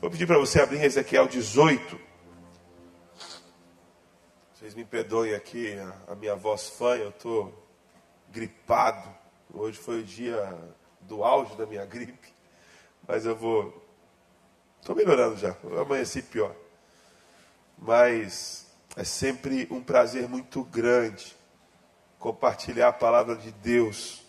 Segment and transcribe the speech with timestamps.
[0.00, 2.00] Vou pedir para você abrir Ezequiel 18.
[4.54, 5.76] Vocês me perdoem aqui
[6.08, 7.68] a, minha voz fã, eu estou
[8.30, 9.14] gripado.
[9.52, 10.58] Hoje foi o dia
[11.02, 12.32] do auge da minha gripe.
[13.06, 13.86] Mas eu vou.
[14.80, 15.54] Estou melhorando já.
[15.62, 16.56] Eu amanheci pior.
[17.76, 21.36] Mas é sempre um prazer muito grande
[22.18, 24.22] compartilhar a palavra de Deus.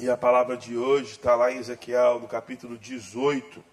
[0.00, 3.64] E a palavra de hoje está lá em Ezequiel, no capítulo 18.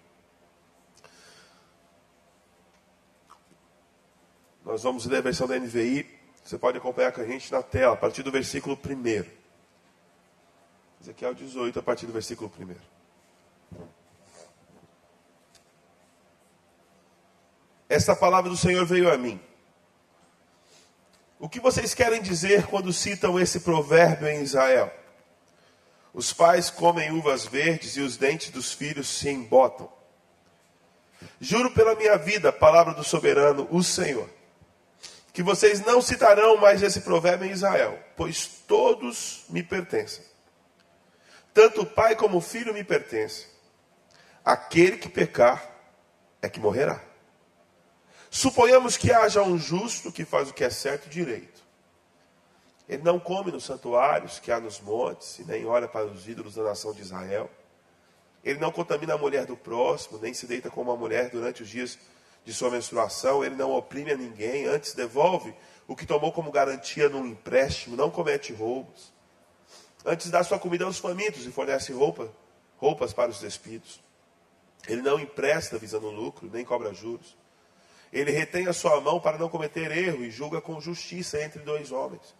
[4.64, 6.04] Nós vamos ler a versão da NVI.
[6.42, 9.24] Você pode acompanhar com a gente na tela, a partir do versículo 1.
[11.00, 12.74] Ezequiel 18, a partir do versículo 1.
[17.88, 19.40] Esta palavra do Senhor veio a mim.
[21.38, 25.05] O que vocês querem dizer quando citam esse provérbio em Israel?
[26.16, 29.92] Os pais comem uvas verdes e os dentes dos filhos se embotam.
[31.38, 34.26] Juro pela minha vida, palavra do soberano, o Senhor,
[35.34, 40.24] que vocês não citarão mais esse provérbio em Israel, pois todos me pertencem.
[41.52, 43.46] Tanto o pai como o filho me pertencem.
[44.42, 45.70] Aquele que pecar
[46.40, 46.98] é que morrerá.
[48.30, 51.55] Suponhamos que haja um justo que faz o que é certo e direito.
[52.88, 56.54] Ele não come nos santuários que há nos montes, e nem olha para os ídolos
[56.54, 57.50] da nação de Israel.
[58.44, 61.68] Ele não contamina a mulher do próximo, nem se deita com uma mulher durante os
[61.68, 61.98] dias
[62.44, 63.44] de sua menstruação.
[63.44, 65.52] Ele não oprime a ninguém, antes devolve
[65.88, 69.12] o que tomou como garantia num empréstimo, não comete roubos.
[70.04, 72.32] Antes dá sua comida aos famintos e fornece roupa,
[72.76, 74.00] roupas para os despidos.
[74.86, 77.36] Ele não empresta visando lucro, nem cobra juros.
[78.12, 81.90] Ele retém a sua mão para não cometer erro e julga com justiça entre dois
[81.90, 82.34] homens.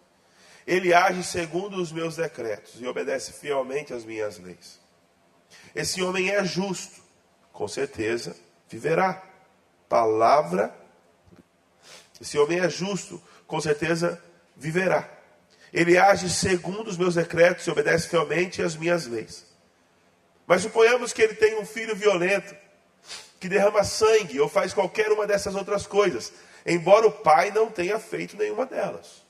[0.67, 4.77] Ele age segundo os meus decretos e obedece fielmente às minhas leis.
[5.73, 7.01] Esse homem é justo,
[7.53, 8.35] com certeza
[8.67, 9.23] viverá.
[9.87, 10.75] Palavra.
[12.19, 14.21] Esse homem é justo, com certeza
[14.57, 15.09] viverá.
[15.71, 19.45] Ele age segundo os meus decretos e obedece fielmente às minhas leis.
[20.45, 22.53] Mas suponhamos que ele tem um filho violento
[23.39, 26.33] que derrama sangue ou faz qualquer uma dessas outras coisas,
[26.65, 29.26] embora o pai não tenha feito nenhuma delas.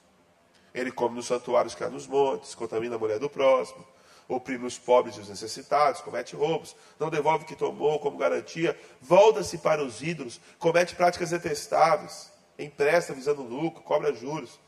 [0.73, 3.85] Ele come nos santuários que há nos montes, contamina a mulher do próximo,
[4.27, 8.77] oprime os pobres e os necessitados, comete roubos, não devolve o que tomou como garantia,
[9.01, 14.59] volta-se para os ídolos, comete práticas detestáveis, empresta visando lucro, cobra juros.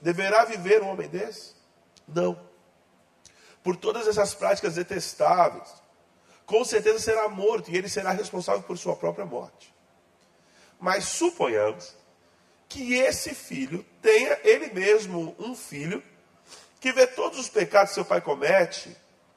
[0.00, 1.54] Deverá viver um homem desse?
[2.06, 2.38] Não.
[3.62, 5.82] Por todas essas práticas detestáveis,
[6.44, 9.72] com certeza será morto e ele será responsável por sua própria morte.
[10.78, 11.94] Mas suponhamos
[12.72, 16.02] que esse filho tenha ele mesmo um filho
[16.80, 18.96] que vê todos os pecados que seu pai comete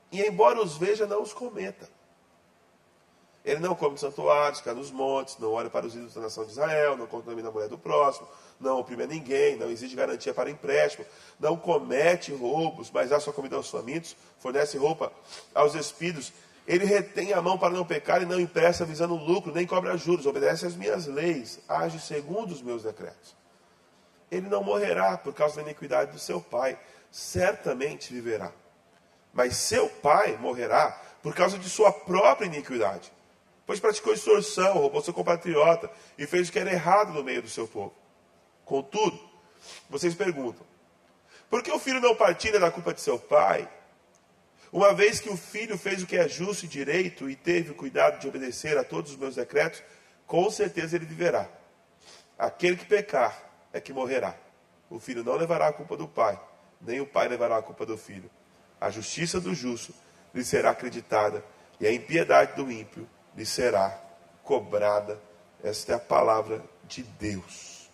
[0.09, 1.89] e, embora os veja, não os cometa.
[3.43, 6.51] Ele não come santuários, cai nos montes, não olha para os ídolos da nação de
[6.51, 8.25] Israel, não contamina a mulher do próximo,
[8.57, 11.05] não oprime a ninguém, não exige garantia para empréstimo,
[11.37, 15.11] não comete roubos, mas dá sua comida aos famintos, fornece roupa
[15.53, 16.31] aos despidos
[16.67, 20.25] ele retém a mão para não pecar e não empresta visando lucro, nem cobra juros,
[20.25, 23.35] obedece às minhas leis, age segundo os meus decretos.
[24.31, 26.77] Ele não morrerá por causa da iniquidade do seu pai,
[27.11, 28.51] certamente viverá.
[29.31, 33.11] Mas seu pai morrerá por causa de sua própria iniquidade,
[33.65, 37.49] pois praticou extorsão, roubou seu compatriota e fez o que era errado no meio do
[37.49, 37.93] seu povo.
[38.63, 39.19] Contudo,
[39.87, 40.65] vocês perguntam:
[41.49, 43.69] por que o filho não partilha da culpa de seu pai?
[44.75, 47.75] Uma vez que o filho fez o que é justo e direito e teve o
[47.75, 49.81] cuidado de obedecer a todos os meus decretos,
[50.27, 51.47] com certeza ele viverá.
[52.37, 53.41] Aquele que pecar
[53.71, 54.35] é que morrerá.
[54.89, 56.37] O filho não levará a culpa do pai,
[56.81, 58.29] nem o pai levará a culpa do filho.
[58.77, 59.93] A justiça do justo
[60.33, 61.41] lhe será acreditada
[61.79, 63.97] e a impiedade do ímpio lhe será
[64.43, 65.17] cobrada.
[65.63, 67.89] Esta é a palavra de Deus.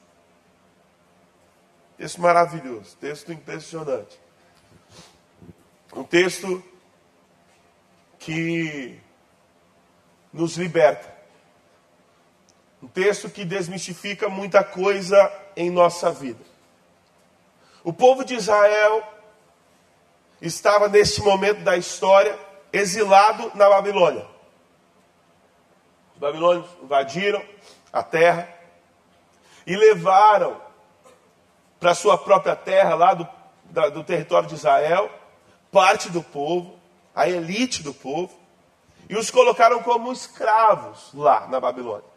[1.95, 4.19] Texto maravilhoso, texto impressionante.
[5.93, 6.63] Um texto
[8.17, 8.99] que
[10.31, 11.11] nos liberta.
[12.81, 16.43] Um texto que desmistifica muita coisa em nossa vida.
[17.83, 19.03] O povo de Israel
[20.41, 22.37] estava neste momento da história
[22.71, 24.25] exilado na Babilônia.
[26.13, 27.43] Os babilônios invadiram
[27.91, 28.47] a terra
[29.65, 30.59] e levaram
[31.79, 33.27] para sua própria terra, lá do,
[33.65, 35.09] da, do território de Israel,
[35.71, 36.77] parte do povo,
[37.15, 38.37] a elite do povo,
[39.09, 42.09] e os colocaram como escravos lá na Babilônia.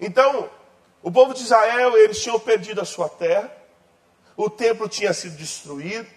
[0.00, 0.50] Então,
[1.02, 3.52] o povo de Israel, eles tinham perdido a sua terra,
[4.36, 6.08] o templo tinha sido destruído,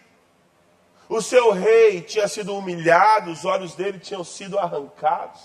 [1.10, 5.42] o seu rei tinha sido humilhado, os olhos dele tinham sido arrancados.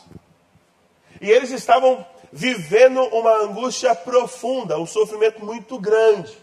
[1.21, 6.37] E eles estavam vivendo uma angústia profunda, um sofrimento muito grande.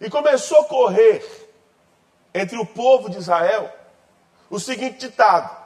[0.00, 1.47] E começou a correr
[2.38, 3.72] entre o povo de Israel
[4.50, 5.56] o seguinte ditado: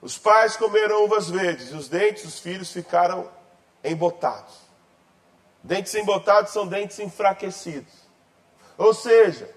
[0.00, 3.28] Os pais comeram uvas verdes e os dentes dos filhos ficaram
[3.82, 4.54] embotados.
[5.62, 7.92] Dentes embotados são dentes enfraquecidos.
[8.76, 9.48] Ou seja,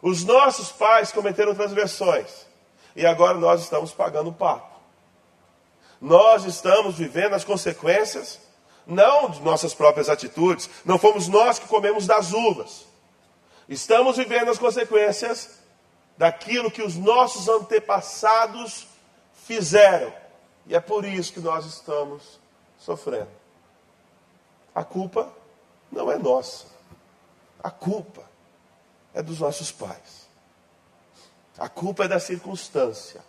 [0.00, 2.46] os nossos pais cometeram transgressões
[2.94, 4.72] e agora nós estamos pagando o pato.
[6.00, 8.40] Nós estamos vivendo as consequências
[8.86, 12.86] não de nossas próprias atitudes, não fomos nós que comemos das uvas.
[13.68, 15.58] Estamos vivendo as consequências
[16.16, 18.86] daquilo que os nossos antepassados
[19.46, 20.12] fizeram.
[20.66, 22.38] E é por isso que nós estamos
[22.78, 23.30] sofrendo.
[24.74, 25.32] A culpa
[25.90, 26.66] não é nossa.
[27.62, 28.22] A culpa
[29.14, 30.28] é dos nossos pais.
[31.58, 33.22] A culpa é da circunstância.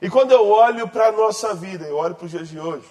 [0.00, 2.88] E quando eu olho para a nossa vida, eu olho para os dias de hoje,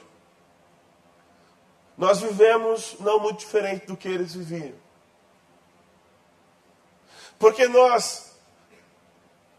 [1.97, 4.75] nós vivemos não muito diferente do que eles viviam.
[7.39, 8.35] Porque nós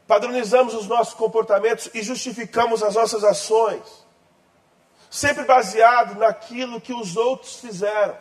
[0.06, 3.82] padronizamos os nossos comportamentos e justificamos as nossas ações,
[5.10, 8.16] sempre baseado naquilo que os outros fizeram.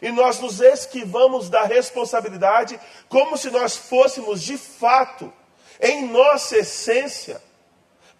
[0.00, 5.30] E nós nos esquivamos da responsabilidade como se nós fôssemos de fato,
[5.78, 7.42] em nossa essência,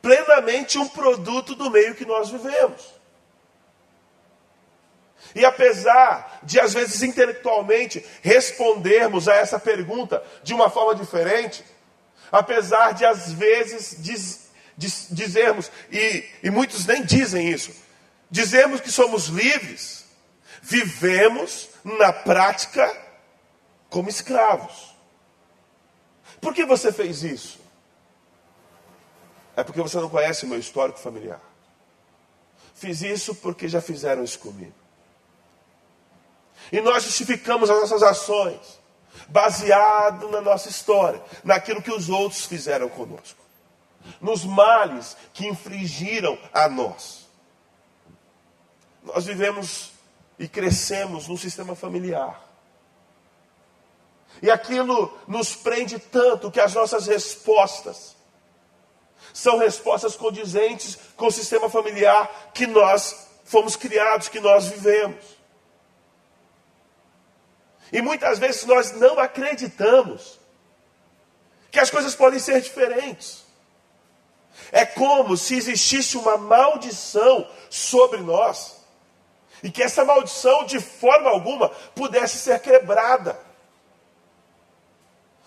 [0.02, 2.99] plenamente um produto do meio que nós vivemos.
[5.34, 11.64] E apesar de, às vezes, intelectualmente respondermos a essa pergunta de uma forma diferente,
[12.32, 17.72] apesar de, às vezes, diz, diz, dizermos, e, e muitos nem dizem isso,
[18.30, 20.04] dizemos que somos livres,
[20.62, 22.90] vivemos na prática
[23.88, 24.94] como escravos.
[26.40, 27.60] Por que você fez isso?
[29.56, 31.40] É porque você não conhece o meu histórico familiar.
[32.74, 34.79] Fiz isso porque já fizeram isso comigo.
[36.72, 38.80] E nós justificamos as nossas ações
[39.28, 43.40] baseado na nossa história, naquilo que os outros fizeram conosco,
[44.20, 47.28] nos males que infligiram a nós.
[49.02, 49.90] Nós vivemos
[50.38, 52.48] e crescemos num sistema familiar.
[54.42, 58.16] E aquilo nos prende tanto que as nossas respostas
[59.32, 65.39] são respostas condizentes com o sistema familiar que nós fomos criados, que nós vivemos.
[67.92, 70.38] E muitas vezes nós não acreditamos
[71.70, 73.44] que as coisas podem ser diferentes.
[74.72, 78.80] É como se existisse uma maldição sobre nós
[79.62, 83.38] e que essa maldição, de forma alguma, pudesse ser quebrada.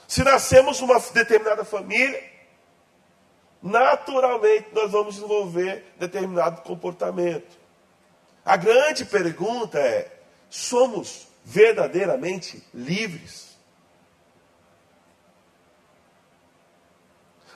[0.07, 2.23] Se nascemos numa determinada família,
[3.61, 7.57] naturalmente nós vamos desenvolver determinado comportamento.
[8.45, 10.11] A grande pergunta é:
[10.49, 13.57] somos verdadeiramente livres?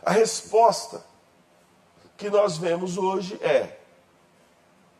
[0.04, 1.04] A resposta
[2.16, 3.80] que nós vemos hoje é: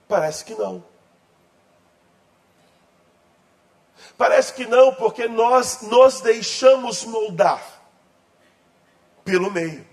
[0.08, 0.84] parece que não.
[4.18, 7.62] Parece que não, porque nós nos deixamos moldar
[9.24, 9.88] pelo meio.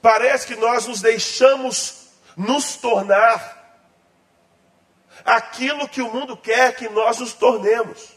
[0.00, 3.63] Parece que nós nos deixamos nos tornar
[5.24, 8.14] aquilo que o mundo quer que nós nos tornemos.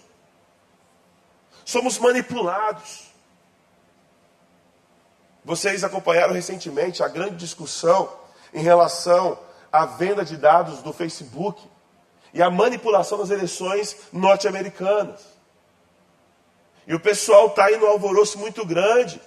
[1.66, 3.08] Somos manipulados.
[5.44, 8.10] Vocês acompanharam recentemente a grande discussão
[8.54, 9.38] em relação
[9.72, 11.62] à venda de dados do Facebook
[12.34, 15.25] e a manipulação das eleições norte-americanas.
[16.86, 19.22] E o pessoal está aí no alvoroço muito grande.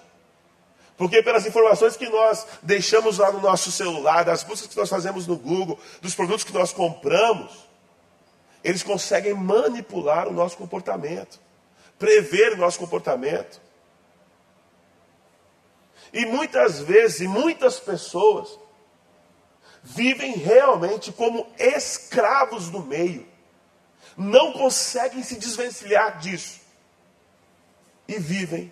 [1.00, 5.26] Porque pelas informações que nós deixamos lá no nosso celular, das buscas que nós fazemos
[5.26, 7.66] no Google, dos produtos que nós compramos,
[8.62, 11.40] eles conseguem manipular o nosso comportamento,
[11.98, 13.62] prever o nosso comportamento.
[16.12, 18.58] E muitas vezes, muitas pessoas,
[19.82, 23.26] vivem realmente como escravos do meio,
[24.18, 26.60] não conseguem se desvencilhar disso,
[28.06, 28.70] e vivem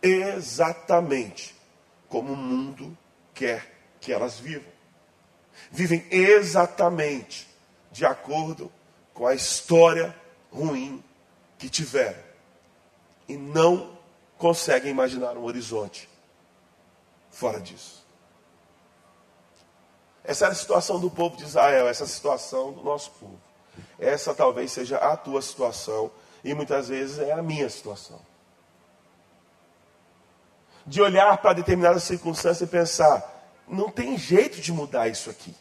[0.00, 1.55] exatamente
[2.08, 2.96] como o mundo
[3.34, 4.72] quer que elas vivam.
[5.70, 7.48] Vivem exatamente
[7.90, 8.70] de acordo
[9.14, 10.14] com a história
[10.50, 11.02] ruim
[11.58, 12.22] que tiveram
[13.28, 13.98] e não
[14.36, 16.08] conseguem imaginar um horizonte
[17.30, 18.04] fora disso.
[20.22, 23.40] Essa era a situação do povo de Israel, essa é a situação do nosso povo.
[23.98, 26.10] Essa talvez seja a tua situação
[26.46, 28.20] E muitas vezes é a minha situação.
[30.86, 33.22] De olhar para determinada circunstância e pensar:
[33.66, 35.54] não tem jeito de mudar isso aqui.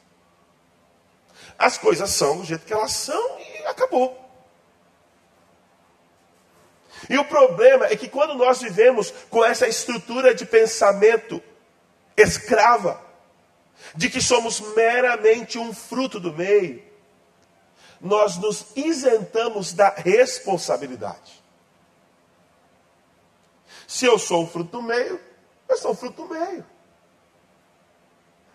[1.58, 4.26] As coisas são do jeito que elas são e acabou.
[7.10, 11.42] E o problema é que quando nós vivemos com essa estrutura de pensamento
[12.16, 13.02] escrava,
[13.94, 16.84] de que somos meramente um fruto do meio,
[18.02, 21.35] nós nos isentamos da responsabilidade.
[23.88, 25.20] Se eu sou um fruto do meio,
[25.68, 26.66] eu sou um fruto do meio.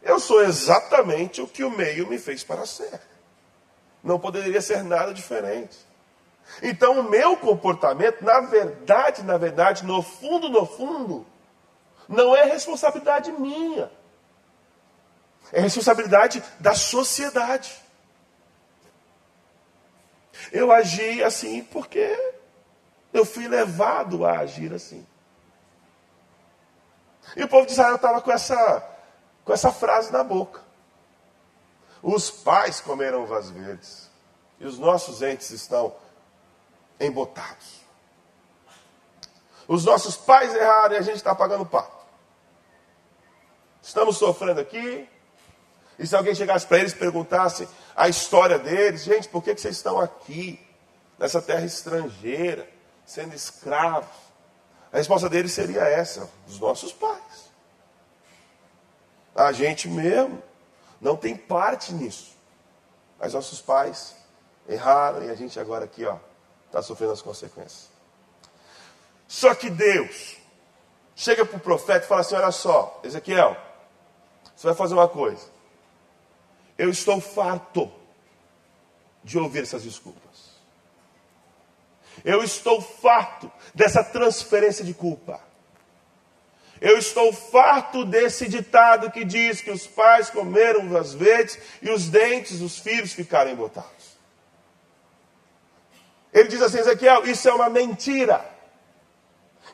[0.02, 3.00] Eu sou exatamente o que o meio me fez para ser.
[4.02, 5.76] Não poderia ser nada diferente.
[6.62, 11.26] Então, o meu comportamento, na verdade, na verdade, no fundo, no fundo,
[12.08, 13.90] não é responsabilidade minha.
[15.52, 17.72] É responsabilidade da sociedade.
[20.50, 22.34] Eu agi assim porque
[23.12, 25.06] eu fui levado a agir assim.
[27.36, 28.88] E o povo de Israel estava com essa,
[29.44, 30.60] com essa frase na boca.
[32.02, 34.10] Os pais comeram uvas verdes
[34.58, 35.94] e os nossos entes estão
[36.98, 37.80] embotados.
[39.68, 42.00] Os nossos pais erraram e a gente está pagando pato.
[43.82, 45.08] Estamos sofrendo aqui.
[45.98, 49.60] E se alguém chegasse para eles e perguntasse a história deles, gente, por que, que
[49.60, 50.58] vocês estão aqui,
[51.18, 52.68] nessa terra estrangeira,
[53.04, 54.29] sendo escravos?
[54.92, 57.50] A resposta deles seria essa: os nossos pais.
[59.34, 60.42] A gente mesmo
[61.00, 62.36] não tem parte nisso.
[63.18, 64.16] Mas nossos pais
[64.68, 66.16] erraram e a gente agora aqui, ó,
[66.66, 67.88] está sofrendo as consequências.
[69.28, 70.36] Só que Deus
[71.14, 73.56] chega para o profeta e fala assim: olha só, Ezequiel,
[74.56, 75.46] você vai fazer uma coisa.
[76.76, 77.92] Eu estou farto
[79.22, 80.59] de ouvir essas desculpas.
[82.24, 85.40] Eu estou farto dessa transferência de culpa.
[86.80, 92.08] Eu estou farto desse ditado que diz que os pais comeram as verdes e os
[92.08, 94.18] dentes dos filhos ficaram embotados.
[96.32, 98.44] Ele diz assim, Ezequiel, isso é uma mentira.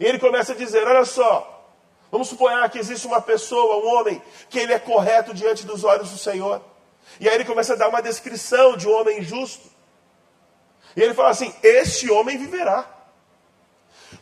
[0.00, 1.71] E ele começa a dizer: olha só,
[2.11, 6.11] vamos supor que existe uma pessoa, um homem, que ele é correto diante dos olhos
[6.11, 6.61] do Senhor.
[7.21, 9.75] E aí ele começa a dar uma descrição de um homem justo.
[10.97, 12.91] E ele fala assim: este homem viverá.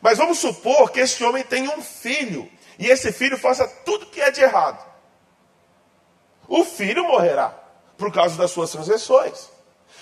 [0.02, 4.20] Mas vamos supor que este homem tem um filho, e esse filho faça tudo que
[4.20, 4.84] é de errado.
[6.48, 7.48] O filho morrerá
[7.96, 9.48] por causa das suas transgressões.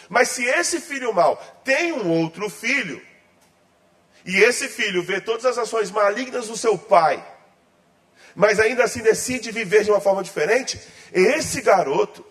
[0.08, 3.00] Mas se esse filho mau tem um outro filho,
[4.24, 7.24] e esse filho vê todas as ações malignas do seu pai,
[8.34, 10.80] mas ainda assim decide viver de uma forma diferente,
[11.12, 12.24] esse garoto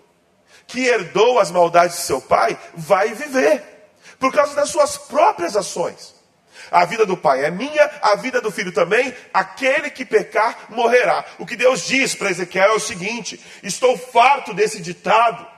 [0.68, 3.71] que herdou as maldades de seu pai vai viver
[4.22, 6.16] por causa das suas próprias ações.
[6.72, 9.14] A vida do pai é minha, a vida do filho também.
[9.34, 11.26] Aquele que pecar morrerá.
[11.38, 15.52] O que Deus diz para Ezequiel é o seguinte: estou farto desse ditado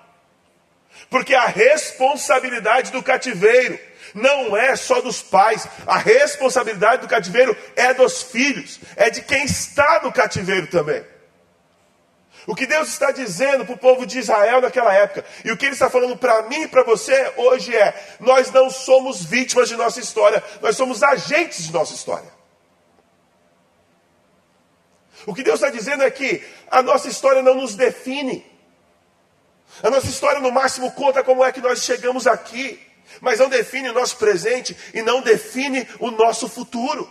[1.14, 3.80] porque a responsabilidade do cativeiro
[4.16, 9.46] não é só dos pais, a responsabilidade do cativeiro é dos filhos, é de quem
[9.46, 11.04] está no cativeiro também.
[12.46, 15.66] O que Deus está dizendo para o povo de Israel naquela época, e o que
[15.66, 19.76] Ele está falando para mim e para você hoje é: nós não somos vítimas de
[19.76, 22.32] nossa história, nós somos agentes de nossa história.
[25.26, 28.46] O que Deus está dizendo é que a nossa história não nos define.
[29.82, 32.80] A nossa história, no máximo, conta como é que nós chegamos aqui,
[33.22, 37.10] mas não define o nosso presente e não define o nosso futuro.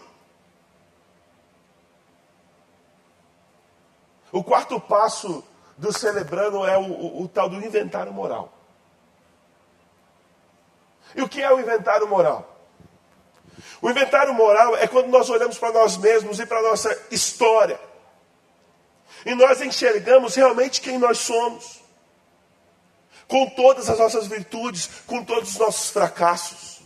[4.43, 5.45] O quarto passo
[5.79, 8.53] do celebrando é o, o, o tal do inventário moral.
[11.15, 12.61] E o que é o inventário moral?
[13.81, 17.79] O inventário moral é quando nós olhamos para nós mesmos e para a nossa história.
[19.25, 21.81] E nós enxergamos realmente quem nós somos
[23.29, 26.81] com todas as nossas virtudes, com todos os nossos fracassos.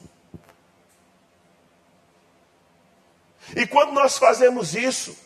[3.57, 5.25] E quando nós fazemos isso,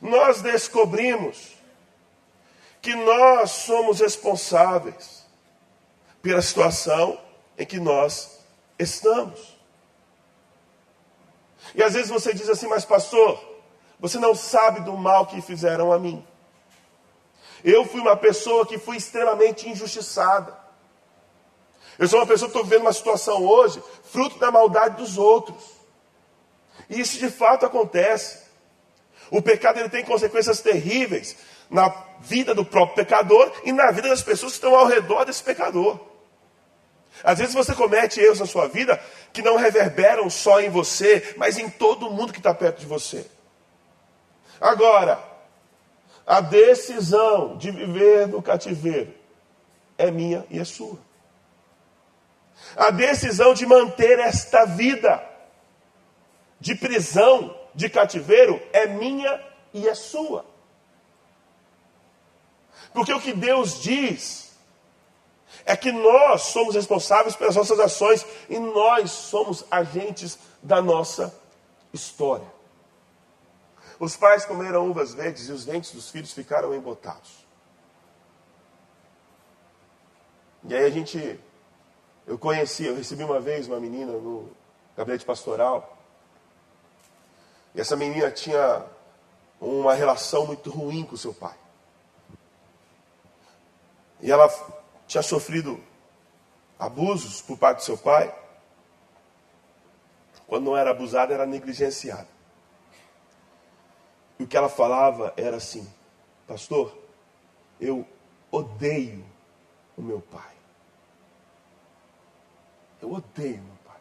[0.00, 1.54] nós descobrimos
[2.80, 5.26] que nós somos responsáveis
[6.22, 7.20] pela situação
[7.58, 8.40] em que nós
[8.78, 9.58] estamos.
[11.74, 13.38] E às vezes você diz assim, mas pastor,
[13.98, 16.26] você não sabe do mal que fizeram a mim.
[17.62, 20.58] Eu fui uma pessoa que fui extremamente injustiçada.
[21.98, 25.62] Eu sou uma pessoa que estou vivendo uma situação hoje, fruto da maldade dos outros.
[26.88, 28.49] E isso de fato acontece.
[29.30, 31.36] O pecado ele tem consequências terríveis
[31.70, 31.88] na
[32.20, 35.98] vida do próprio pecador e na vida das pessoas que estão ao redor desse pecador.
[37.22, 39.00] Às vezes você comete erros na sua vida
[39.32, 43.26] que não reverberam só em você, mas em todo mundo que está perto de você.
[44.60, 45.22] Agora,
[46.26, 49.12] a decisão de viver no cativeiro
[49.96, 50.98] é minha e é sua.
[52.76, 55.22] A decisão de manter esta vida
[56.60, 60.44] de prisão, de cativeiro, é minha e é sua.
[62.92, 64.50] Porque o que Deus diz
[65.64, 71.34] é que nós somos responsáveis pelas nossas ações e nós somos agentes da nossa
[71.92, 72.46] história.
[73.98, 77.46] Os pais comeram uvas verdes e os dentes dos filhos ficaram embotados.
[80.64, 81.38] E aí a gente,
[82.26, 84.50] eu conheci, eu recebi uma vez uma menina no
[84.96, 85.98] gabinete pastoral.
[87.74, 88.84] E essa menina tinha
[89.60, 91.56] uma relação muito ruim com seu pai.
[94.20, 94.48] E ela
[95.06, 95.82] tinha sofrido
[96.78, 98.34] abusos por parte do seu pai.
[100.46, 102.28] Quando não era abusada, era negligenciada.
[104.38, 105.88] E o que ela falava era assim:
[106.46, 106.96] Pastor,
[107.80, 108.06] eu
[108.50, 109.24] odeio
[109.96, 110.54] o meu pai.
[113.00, 114.00] Eu odeio meu pai.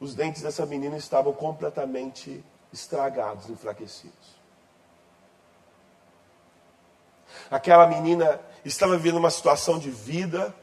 [0.00, 4.38] Os dentes dessa menina estavam completamente estragados, enfraquecidos.
[7.50, 10.54] Aquela menina estava vivendo uma situação de vida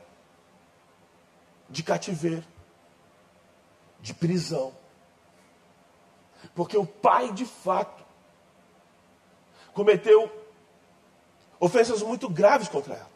[1.70, 2.46] de cativeiro,
[4.00, 4.74] de prisão.
[6.54, 8.06] Porque o pai, de fato,
[9.74, 10.32] cometeu
[11.60, 13.12] ofensas muito graves contra ela.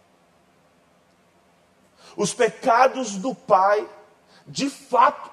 [2.17, 3.87] Os pecados do pai,
[4.47, 5.31] de fato,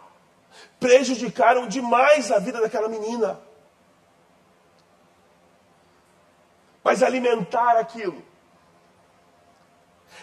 [0.78, 3.40] prejudicaram demais a vida daquela menina.
[6.87, 8.23] mas alimentar aquilo,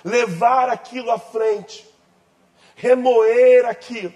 [0.02, 1.86] levar aquilo à frente,
[2.74, 4.14] remoer aquilo,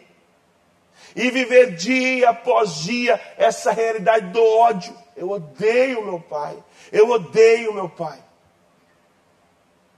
[1.13, 4.98] e viver dia após dia essa realidade do ódio.
[5.13, 6.58] Eu odeio meu pai,
[6.89, 8.24] eu odeio meu pai.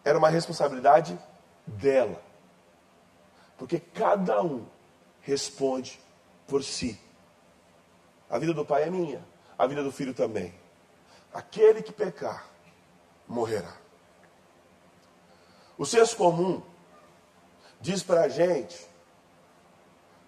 [0.04, 1.16] Era uma responsabilidade
[1.68, 2.20] dela,
[3.60, 4.66] porque cada um
[5.22, 6.00] responde
[6.50, 7.00] por si.
[8.30, 9.26] A vida do pai é minha,
[9.58, 10.54] a vida do filho também.
[11.34, 12.50] Aquele que pecar,
[13.28, 13.78] morrerá.
[15.78, 16.62] O senso comum
[17.80, 18.88] diz para a gente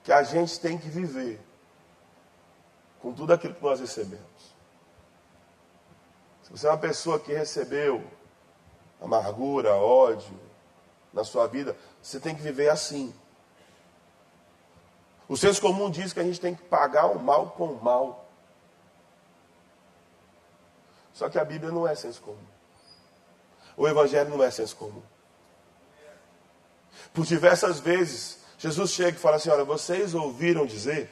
[0.04, 1.42] que a gente tem que viver
[3.02, 4.56] com tudo aquilo que nós recebemos.
[6.44, 8.04] Se você é uma pessoa que recebeu
[9.02, 10.40] amargura, ódio
[11.12, 13.14] na sua vida, você tem que viver assim.
[15.32, 18.30] O senso comum diz que a gente tem que pagar o mal com o mal.
[21.14, 22.46] Só que a Bíblia não é senso comum.
[23.78, 25.02] O Evangelho não é senso comum.
[27.14, 31.10] Por diversas vezes, Jesus chega e fala assim: Olha, vocês ouviram dizer?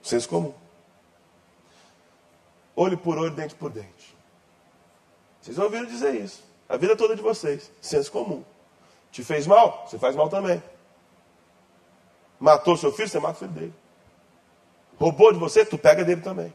[0.00, 0.54] Senso comum.
[2.76, 4.16] Olho por olho, dente por dente.
[5.40, 6.44] Vocês ouviram dizer isso.
[6.68, 7.72] A vida toda de vocês.
[7.80, 8.44] Senso comum.
[9.10, 9.84] Te fez mal?
[9.88, 10.62] Você faz mal também.
[12.38, 13.08] Matou seu filho?
[13.08, 13.74] Você mata o filho dele.
[14.98, 15.64] Roubou de você?
[15.64, 16.52] Tu pega dele também.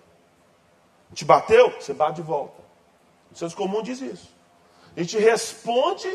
[1.13, 1.71] Te bateu?
[1.79, 2.61] Você bate de volta.
[3.31, 4.29] O senso comum diz isso.
[4.95, 6.07] A gente responde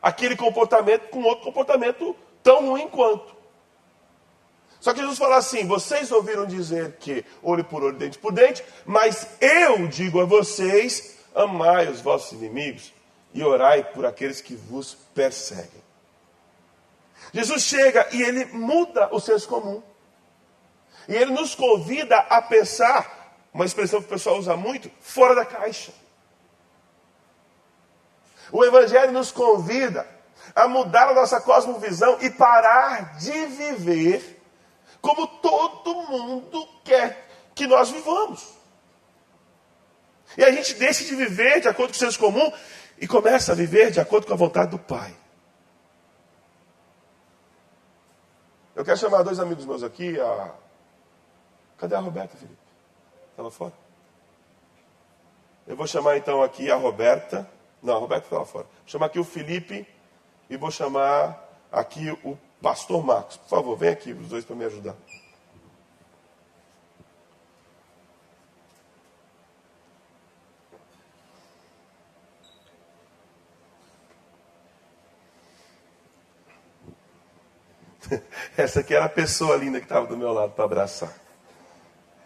[0.00, 3.34] aquele comportamento com outro comportamento tão ruim quanto.
[4.80, 8.64] Só que Jesus fala assim: vocês ouviram dizer que olho por olho, dente por dente,
[8.84, 12.92] mas eu digo a vocês: amai os vossos inimigos
[13.34, 15.85] e orai por aqueles que vos perseguem.
[17.32, 19.82] Jesus chega e ele muda o senso comum.
[21.08, 23.16] E ele nos convida a pensar
[23.52, 25.92] uma expressão que o pessoal usa muito, fora da caixa.
[28.52, 30.06] O Evangelho nos convida
[30.54, 34.42] a mudar a nossa cosmovisão e parar de viver
[35.00, 38.56] como todo mundo quer que nós vivamos.
[40.36, 42.52] E a gente deixa de viver de acordo com o senso comum
[42.98, 45.14] e começa a viver de acordo com a vontade do Pai.
[48.76, 50.20] Eu quero chamar dois amigos meus aqui.
[50.20, 50.54] A...
[51.78, 52.58] Cadê a Roberta, Felipe?
[53.30, 53.72] Está lá fora?
[55.66, 57.48] Eu vou chamar então aqui a Roberta.
[57.82, 58.64] Não, a Roberta está lá fora.
[58.64, 59.88] Vou chamar aqui o Felipe
[60.50, 63.38] e vou chamar aqui o pastor Marcos.
[63.38, 64.94] Por favor, vem aqui os dois para me ajudar.
[78.56, 81.12] Essa aqui era a pessoa linda que estava do meu lado para abraçar.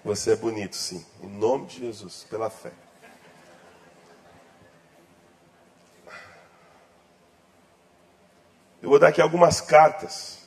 [0.05, 1.05] Você é bonito, sim.
[1.23, 2.73] Em nome de Jesus, pela fé.
[8.83, 10.39] Eu vou dar aqui algumas cartas.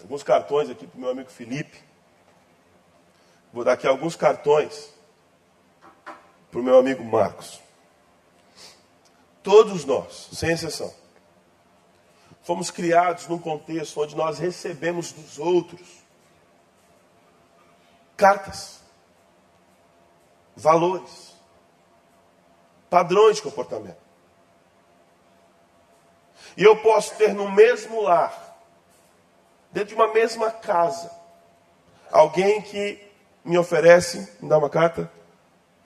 [0.00, 1.82] Alguns cartões aqui para o meu amigo Felipe.
[3.52, 4.92] Vou dar aqui alguns cartões
[6.50, 7.62] para o meu amigo Marcos.
[9.42, 10.92] Todos nós, sem exceção,
[12.46, 15.80] fomos criados num contexto onde nós recebemos dos outros
[18.16, 18.80] cartas,
[20.54, 21.34] valores,
[22.88, 23.98] padrões de comportamento.
[26.56, 28.56] E eu posso ter no mesmo lar,
[29.72, 31.10] dentro de uma mesma casa,
[32.12, 33.10] alguém que
[33.44, 35.10] me oferece, me dá uma carta,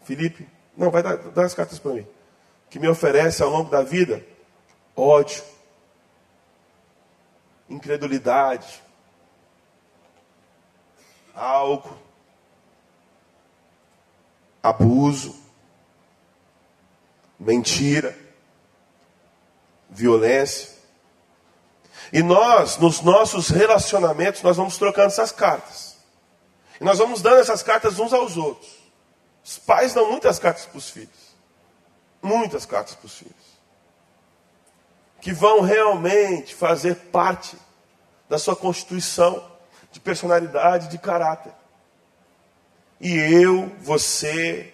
[0.03, 0.46] Felipe,
[0.77, 2.07] não, vai dar, dar as cartas para mim,
[2.68, 4.23] que me oferece ao longo da vida
[4.94, 5.42] ódio,
[7.71, 8.83] incredulidade,
[11.35, 11.97] álcool,
[14.63, 15.35] abuso,
[17.39, 18.17] mentira,
[19.89, 20.79] violência.
[22.13, 25.97] E nós, nos nossos relacionamentos, nós vamos trocando essas cartas.
[26.81, 28.81] E nós vamos dando essas cartas uns aos outros.
[29.45, 31.37] Os pais dão muitas cartas para os filhos.
[32.21, 33.50] Muitas cartas para os filhos.
[35.21, 37.57] Que vão realmente fazer parte
[38.29, 39.45] da sua constituição
[39.93, 41.53] de personalidade, de caráter.
[43.01, 44.73] E eu, você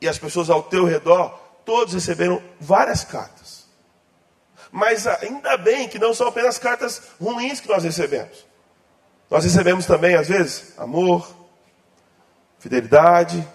[0.00, 1.30] e as pessoas ao teu redor,
[1.64, 3.66] todos receberam várias cartas.
[4.70, 8.46] Mas ainda bem que não são apenas cartas ruins que nós recebemos.
[9.30, 11.28] Nós recebemos também, às vezes, amor,
[12.58, 13.46] fidelidade.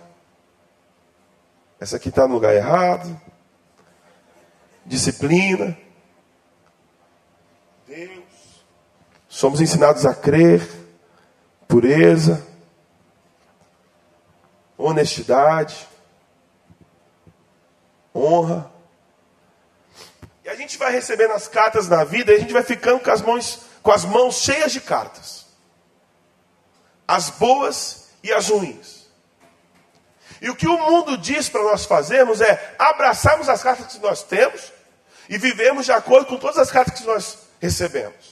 [1.79, 3.19] Essa aqui está no lugar errado.
[4.85, 5.77] Disciplina.
[7.87, 8.23] Deus.
[9.41, 10.61] Somos ensinados a crer.
[11.67, 12.45] Pureza
[14.77, 15.87] honestidade,
[18.13, 18.71] honra.
[20.43, 23.09] E a gente vai recebendo as cartas na vida e a gente vai ficando com
[23.09, 25.47] as mãos, com as mãos cheias de cartas.
[27.07, 29.07] As boas e as ruins.
[30.39, 34.21] E o que o mundo diz para nós fazermos é abraçarmos as cartas que nós
[34.21, 34.71] temos
[35.27, 38.30] e vivemos de acordo com todas as cartas que nós recebemos.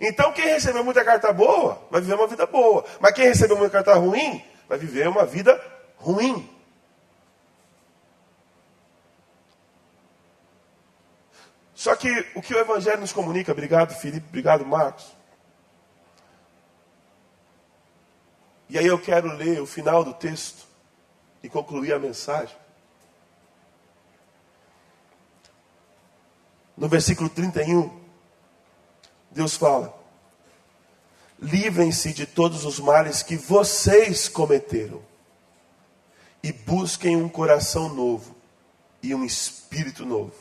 [0.00, 2.84] Então, quem recebeu muita carta boa, vai viver uma vida boa.
[3.00, 5.60] Mas quem recebeu muita carta ruim, vai viver uma vida
[5.96, 6.50] ruim.
[11.74, 15.14] Só que o que o Evangelho nos comunica, obrigado Felipe, obrigado Marcos.
[18.70, 20.66] E aí eu quero ler o final do texto
[21.42, 22.56] e concluir a mensagem.
[26.76, 28.03] No versículo 31,
[29.34, 29.92] Deus fala:
[31.40, 35.02] livrem-se de todos os males que vocês cometeram
[36.42, 38.36] e busquem um coração novo
[39.02, 40.32] e um espírito novo.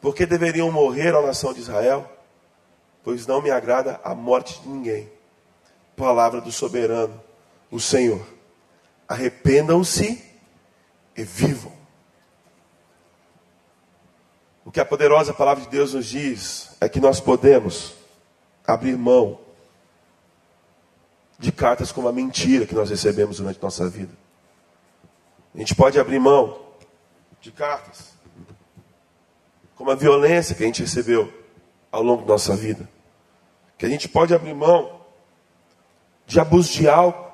[0.00, 2.10] Porque deveriam morrer a nação de Israel?
[3.04, 5.10] Pois não me agrada a morte de ninguém.
[5.96, 7.22] Palavra do soberano,
[7.70, 8.26] o Senhor.
[9.06, 10.24] Arrependam-se
[11.16, 11.81] e vivam.
[14.64, 17.94] O que a poderosa palavra de Deus nos diz é que nós podemos
[18.66, 19.40] abrir mão
[21.38, 24.12] de cartas como a mentira que nós recebemos durante nossa vida.
[25.54, 26.60] A gente pode abrir mão
[27.40, 28.12] de cartas
[29.74, 31.32] como a violência que a gente recebeu
[31.90, 32.88] ao longo da nossa vida.
[33.76, 35.00] Que a gente pode abrir mão
[36.24, 37.32] de abuso de álcool,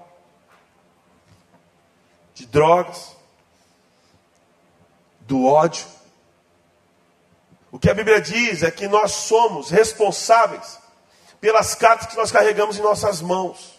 [2.35, 3.15] de drogas,
[5.21, 5.85] do ódio.
[7.71, 10.79] O que a Bíblia diz é que nós somos responsáveis
[11.41, 13.79] pelas cartas que nós carregamos em nossas mãos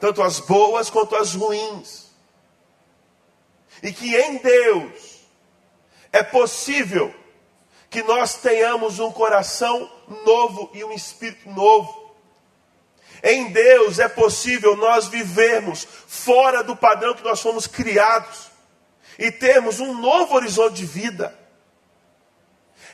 [0.00, 2.06] tanto as boas quanto as ruins.
[3.82, 5.20] E que em Deus
[6.12, 7.14] é possível
[7.90, 9.90] que nós tenhamos um coração
[10.24, 12.08] novo e um espírito novo.
[13.22, 18.48] Em Deus é possível nós vivermos fora do padrão que nós fomos criados
[19.18, 21.36] e termos um novo horizonte de vida.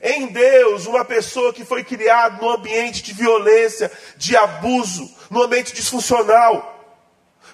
[0.07, 5.73] Em Deus, uma pessoa que foi criada no ambiente de violência, de abuso, no ambiente
[5.73, 6.95] disfuncional,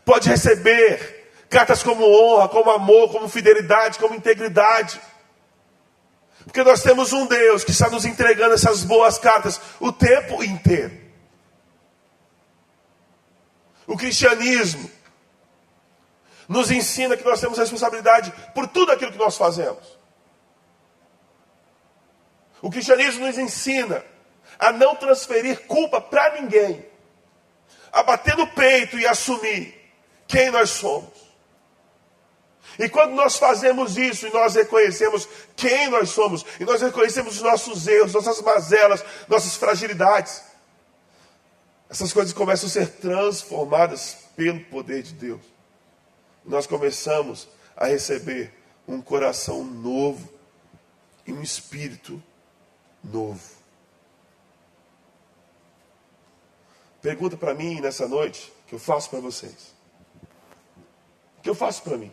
[0.05, 5.01] pode receber cartas como honra, como amor, como fidelidade, como integridade.
[6.43, 10.99] Porque nós temos um Deus que está nos entregando essas boas cartas o tempo inteiro.
[13.87, 14.91] O cristianismo
[16.49, 20.00] nos ensina que nós temos responsabilidade por tudo aquilo que nós fazemos.
[22.63, 24.05] O cristianismo nos ensina
[24.59, 26.85] a não transferir culpa para ninguém,
[27.93, 29.75] a bater no peito e assumir
[30.29, 31.31] quem nós somos.
[32.79, 37.43] E quando nós fazemos isso e nós reconhecemos quem nós somos, e nós reconhecemos os
[37.43, 40.43] nossos erros, nossas mazelas, nossas fragilidades,
[41.89, 45.41] essas coisas começam a ser transformadas pelo poder de Deus.
[46.45, 48.55] Nós começamos a receber
[48.87, 50.33] um coração novo
[51.27, 52.23] e um espírito
[53.03, 53.61] novo.
[57.01, 59.75] Pergunta para mim nessa noite, que eu faço para vocês.
[61.39, 62.13] O que eu faço para mim?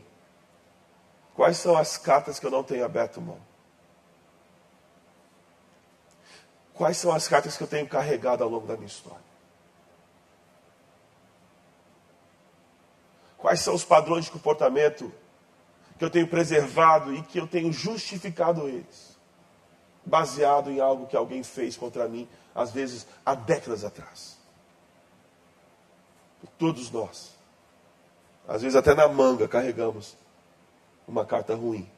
[1.36, 3.40] Quais são as cartas que eu não tenho aberto mão?
[6.74, 9.28] Quais são as cartas que eu tenho carregado ao longo da minha história?
[13.38, 15.12] Quais são os padrões de comportamento
[15.98, 19.17] que eu tenho preservado e que eu tenho justificado eles,
[20.08, 24.38] baseado em algo que alguém fez contra mim, às vezes há décadas atrás?
[26.58, 27.38] Todos nós
[28.48, 30.16] às vezes até na manga carregamos
[31.08, 31.90] uma carta ruim.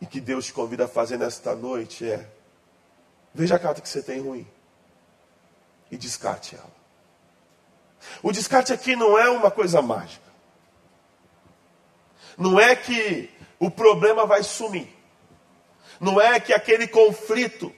[0.00, 2.30] E que Deus te convida a fazer nesta noite é:
[3.34, 4.46] veja a carta que você tem ruim
[5.90, 6.72] e descarte ela.
[8.22, 10.22] O descarte aqui não é uma coisa mágica.
[12.36, 14.93] Não é que o problema vai sumir.
[16.00, 17.72] Não é que aquele conflito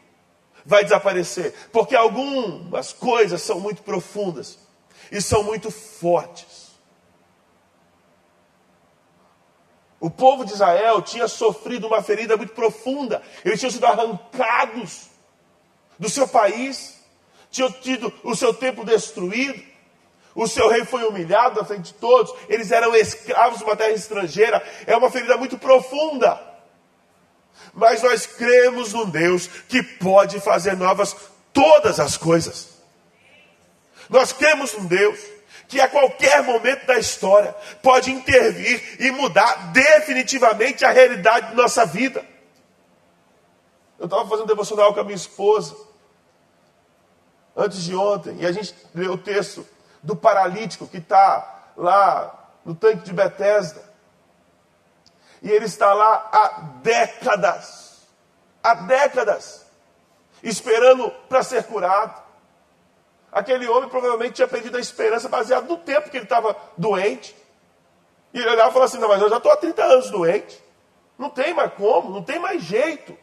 [0.65, 1.55] vai desaparecer.
[1.73, 4.59] Porque algumas coisas são muito profundas
[5.11, 6.67] e são muito fortes.
[9.99, 13.23] O povo de Israel tinha sofrido uma ferida muito profunda.
[13.45, 15.09] Eles tinham sido arrancados
[15.99, 17.01] do seu país,
[17.51, 19.63] tinham tido o seu templo destruído,
[20.35, 23.93] o seu rei foi humilhado na frente de todos, eles eram escravos de uma terra
[23.93, 24.63] estrangeira.
[24.87, 26.39] É uma ferida muito profunda.
[27.73, 31.15] Mas nós cremos num Deus que pode fazer novas
[31.53, 32.69] todas as coisas.
[34.09, 35.19] Nós cremos num Deus
[35.69, 41.85] que a qualquer momento da história pode intervir e mudar definitivamente a realidade de nossa
[41.85, 42.25] vida.
[43.99, 45.75] Eu estava fazendo devocional com a minha esposa
[47.57, 49.67] antes de ontem, e a gente leu o texto
[50.03, 53.83] do paralítico que está lá no tanque de Betesda.
[55.43, 58.07] E ele está lá há décadas,
[58.63, 59.67] há décadas,
[60.43, 62.23] esperando para ser curado.
[63.31, 67.37] Aquele homem provavelmente tinha perdido a esperança baseado no tempo que ele estava doente.
[68.33, 70.63] E ele olhava e falava assim: Não, mas eu já estou há 30 anos doente.
[71.19, 73.17] Não tem mais como, não tem mais jeito.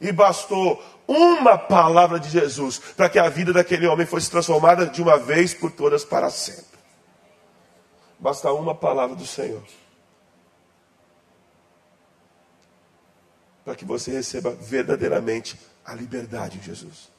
[0.00, 5.00] E bastou uma palavra de Jesus para que a vida daquele homem fosse transformada de
[5.00, 6.78] uma vez por todas para sempre.
[8.18, 9.62] Basta uma palavra do Senhor.
[13.64, 17.10] Para que você receba verdadeiramente a liberdade em Jesus.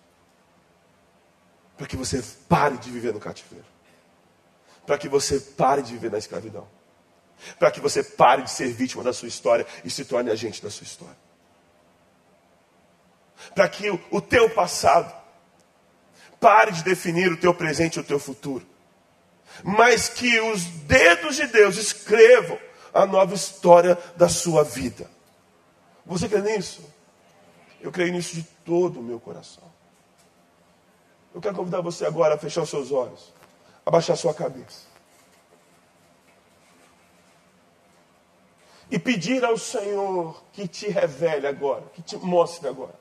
[1.78, 3.66] Para que você pare de viver no cativeiro,
[4.86, 6.68] para que você pare de viver na escravidão,
[7.60, 10.70] para que você pare de ser vítima da sua história e se torne agente da
[10.70, 11.18] sua história,
[13.54, 15.14] para que o, teu passado
[16.40, 18.66] pare de definir o teu presente e o teu futuro,
[19.64, 22.58] mas que os dedos de Deus escrevam
[22.94, 25.10] a nova história da sua vida.
[26.06, 26.84] Você crê nisso?
[27.82, 29.64] Eu creio nisso de todo o meu coração.
[31.34, 33.34] Eu quero convidar você agora a fechar os seus olhos,
[33.86, 34.86] abaixar sua cabeça.
[38.90, 42.94] E pedir ao Senhor que te revele agora, que te mostre agora.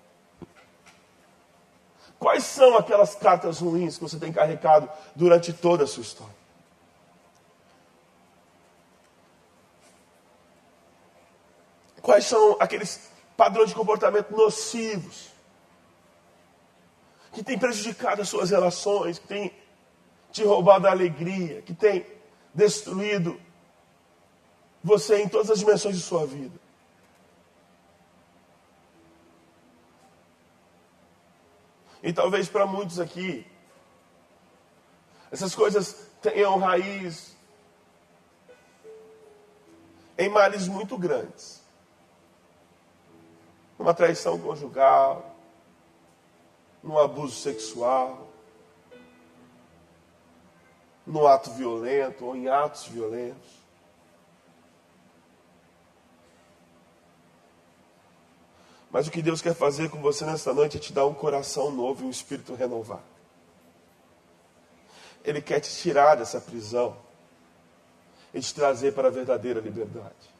[2.19, 6.44] Quais são aquelas cartas ruins que você tem carregado durante toda a sua história?
[12.05, 15.31] Quais são aqueles padrões de comportamento nocivos
[17.33, 19.57] que tem prejudicado as suas relações, que tem
[20.31, 22.07] te roubado a alegria, que tem
[22.53, 23.41] destruído
[24.83, 26.61] você em todas as dimensões de sua vida.
[32.03, 33.47] E talvez para muitos aqui,
[35.33, 37.35] essas coisas tenham raiz
[40.19, 41.64] em males muito grandes.
[43.85, 45.37] Uma traição conjugal,
[46.83, 48.31] no abuso sexual,
[51.07, 53.51] no ato violento ou em atos violentos.
[58.91, 61.71] Mas o que Deus quer fazer com você nessa noite é te dar um coração
[61.71, 63.05] novo e um espírito renovado.
[65.23, 66.97] Ele quer te tirar dessa prisão
[68.33, 70.34] e te trazer para a verdadeira liberdade.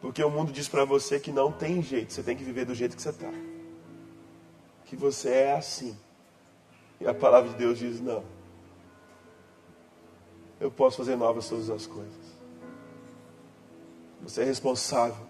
[0.00, 2.74] Porque o mundo diz para você que não tem jeito, você tem que viver do
[2.74, 3.30] jeito que você está
[4.88, 5.96] que você é assim.
[7.00, 8.24] E a palavra de Deus diz: não.
[10.58, 12.38] Eu posso fazer novas todas as coisas.
[14.22, 15.26] Você é responsável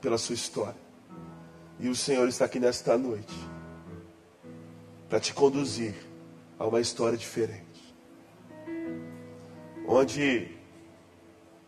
[0.00, 0.82] pela sua história.
[1.78, 3.34] E o Senhor está aqui nesta noite
[5.08, 5.94] para te conduzir
[6.58, 7.94] a uma história diferente.
[9.86, 10.56] Onde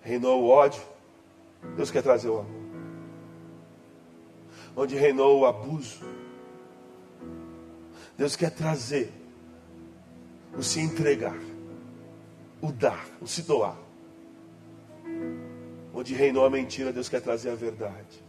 [0.00, 0.82] reinou o ódio,
[1.76, 2.66] Deus quer trazer o amor.
[4.76, 6.04] Onde reinou o abuso,
[8.16, 9.12] Deus quer trazer
[10.56, 11.38] o se entregar,
[12.60, 13.76] o dar, o se doar.
[15.94, 18.24] Onde reinou a mentira, Deus quer trazer a verdade.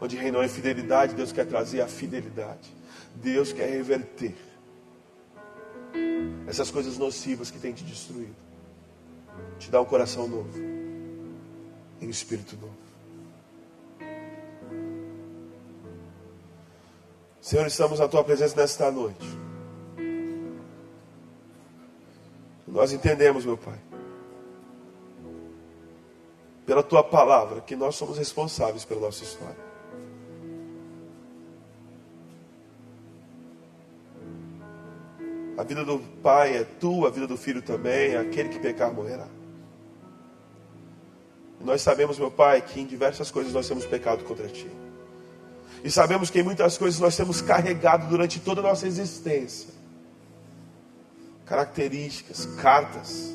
[0.00, 2.74] Onde reinou a infidelidade, Deus quer trazer a fidelidade.
[3.14, 4.34] Deus quer reverter
[6.46, 8.34] essas coisas nocivas que têm te destruído.
[9.58, 10.77] Te dá um coração novo
[12.00, 12.88] e um espírito novo.
[17.40, 19.26] Senhor, estamos na tua presença nesta noite.
[22.66, 23.78] Nós entendemos, meu Pai,
[26.66, 29.68] pela tua palavra, que nós somos responsáveis pela nossa história.
[35.56, 39.26] A vida do pai é tua, a vida do filho também, aquele que pecar morrerá.
[41.60, 44.70] Nós sabemos, meu Pai, que em diversas coisas nós temos pecado contra ti.
[45.82, 49.78] E sabemos que em muitas coisas nós temos carregado durante toda a nossa existência
[51.48, 53.34] características, cartas,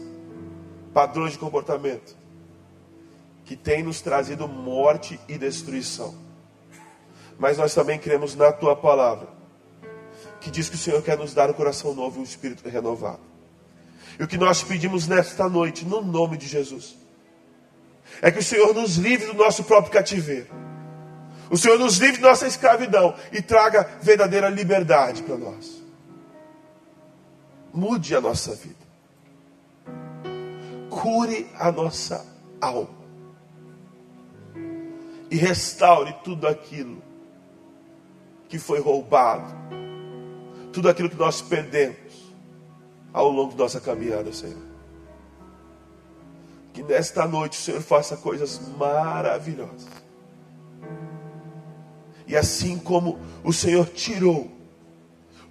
[0.94, 2.16] padrões de comportamento
[3.44, 6.16] que têm nos trazido morte e destruição.
[7.40, 9.28] Mas nós também cremos na tua palavra,
[10.40, 13.20] que diz que o Senhor quer nos dar um coração novo e um espírito renovado.
[14.20, 16.96] E o que nós pedimos nesta noite, no nome de Jesus,
[18.22, 20.64] é que o Senhor nos livre do nosso próprio cativeiro
[21.54, 25.84] o Senhor nos livre de nossa escravidão e traga verdadeira liberdade para nós.
[27.72, 28.76] Mude a nossa vida.
[30.90, 32.26] Cure a nossa
[32.60, 33.04] alma.
[35.30, 37.04] E restaure tudo aquilo
[38.50, 39.54] que foi roubado.
[40.72, 42.34] Tudo aquilo que nós perdemos
[43.14, 44.73] ao longo da nossa caminhada, Senhor.
[46.74, 49.88] Que nesta noite o Senhor faça coisas maravilhosas.
[52.28, 54.52] E assim como o Senhor tirou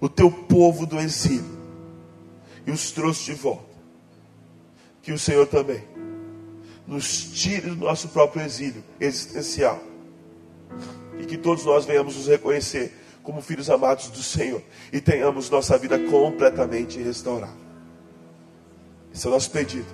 [0.01, 1.63] o teu povo do exílio
[2.65, 3.73] e os trouxe de volta,
[5.01, 5.83] que o Senhor também
[6.85, 9.81] nos tire do nosso próprio exílio existencial.
[11.19, 15.77] E que todos nós venhamos nos reconhecer como filhos amados do Senhor e tenhamos nossa
[15.77, 17.63] vida completamente restaurada.
[19.13, 19.87] Esse é o nosso pedido,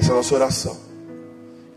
[0.00, 0.76] essa é a nossa oração.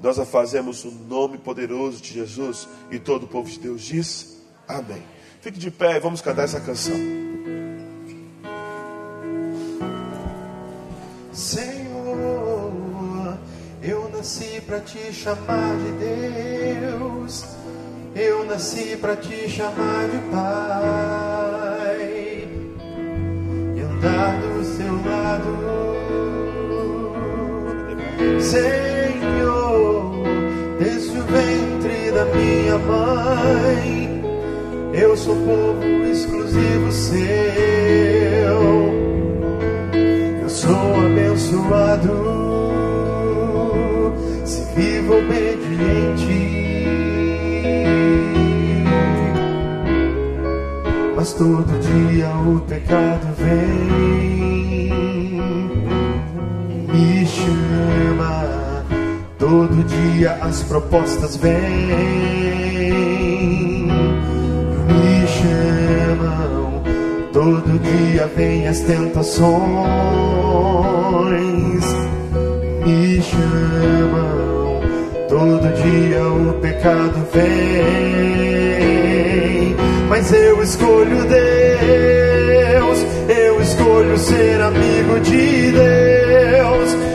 [0.01, 4.37] Nós a fazemos no nome poderoso de Jesus e todo o povo de Deus diz
[4.65, 5.03] amém.
[5.41, 6.95] Fique de pé e vamos cantar essa canção.
[11.33, 12.73] Senhor,
[13.81, 17.43] eu nasci para te chamar de Deus.
[18.15, 21.97] Eu nasci para te chamar de Pai
[23.75, 26.02] e andar do seu lado.
[28.39, 29.03] Senhor,
[32.13, 34.23] da minha mãe.
[34.93, 37.13] Eu sou povo exclusivo seu.
[40.41, 42.13] Eu sou abençoado
[44.45, 46.53] se vivo obediente.
[51.15, 54.33] Mas todo dia o pecado vem
[56.93, 58.53] me chama
[59.45, 61.51] Todo dia as propostas vêm,
[64.87, 66.81] me chamam.
[67.33, 69.53] Todo dia vêm as tentações,
[72.85, 74.79] me chamam.
[75.27, 78.55] Todo dia o pecado vem,
[80.07, 86.22] mas eu escolho Deus, eu escolho ser amigo de Deus.